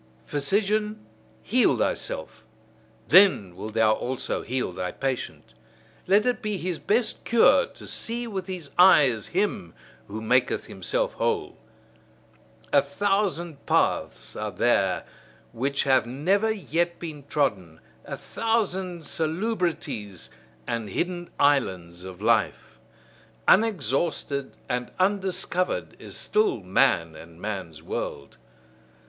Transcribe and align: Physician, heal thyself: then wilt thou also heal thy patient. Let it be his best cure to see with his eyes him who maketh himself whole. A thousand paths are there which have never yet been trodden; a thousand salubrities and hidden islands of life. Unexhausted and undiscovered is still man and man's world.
Physician, 0.25 1.05
heal 1.43 1.77
thyself: 1.77 2.47
then 3.09 3.55
wilt 3.55 3.75
thou 3.75 3.93
also 3.93 4.41
heal 4.41 4.71
thy 4.71 4.91
patient. 4.91 5.53
Let 6.07 6.25
it 6.25 6.41
be 6.41 6.57
his 6.57 6.79
best 6.79 7.23
cure 7.23 7.67
to 7.67 7.85
see 7.85 8.25
with 8.25 8.47
his 8.47 8.71
eyes 8.79 9.27
him 9.27 9.75
who 10.07 10.19
maketh 10.19 10.65
himself 10.65 11.13
whole. 11.13 11.55
A 12.73 12.81
thousand 12.81 13.63
paths 13.67 14.35
are 14.35 14.49
there 14.49 15.05
which 15.53 15.83
have 15.83 16.07
never 16.07 16.51
yet 16.51 16.97
been 16.97 17.23
trodden; 17.29 17.79
a 18.03 18.17
thousand 18.17 19.03
salubrities 19.03 20.31
and 20.65 20.89
hidden 20.89 21.29
islands 21.39 22.03
of 22.03 22.19
life. 22.23 22.79
Unexhausted 23.47 24.57
and 24.67 24.89
undiscovered 24.97 25.95
is 25.99 26.17
still 26.17 26.61
man 26.61 27.15
and 27.15 27.39
man's 27.39 27.83
world. 27.83 28.37